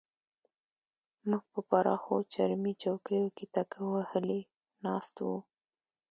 موږ 1.29 1.43
په 1.53 1.59
پراخو 1.69 2.15
چرمي 2.33 2.73
چوکیو 2.83 3.33
کې 3.35 3.45
تکیه 3.55 3.85
وهلې 3.93 4.41
ناست 4.83 5.15
وو. 5.25 5.37